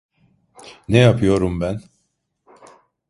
[0.89, 1.81] Ne yapıyorum ben?